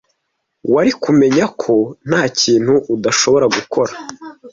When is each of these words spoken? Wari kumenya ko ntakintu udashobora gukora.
Wari 0.73 0.91
kumenya 1.03 1.45
ko 1.61 1.73
ntakintu 2.07 2.73
udashobora 2.95 3.45
gukora. 3.55 3.93